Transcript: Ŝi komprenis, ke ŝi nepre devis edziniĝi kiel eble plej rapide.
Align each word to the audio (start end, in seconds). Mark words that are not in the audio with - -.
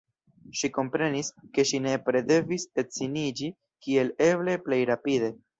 Ŝi 0.59 0.69
komprenis, 0.77 1.29
ke 1.57 1.65
ŝi 1.71 1.81
nepre 1.87 2.23
devis 2.31 2.67
edziniĝi 2.85 3.53
kiel 3.87 4.11
eble 4.31 4.61
plej 4.69 4.85
rapide. 4.95 5.35